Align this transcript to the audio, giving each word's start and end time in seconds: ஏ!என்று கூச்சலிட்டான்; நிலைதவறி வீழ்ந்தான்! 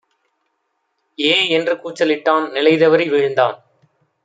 ஏ!என்று 1.19 1.75
கூச்சலிட்டான்; 1.75 2.47
நிலைதவறி 2.51 3.07
வீழ்ந்தான்! 3.09 3.57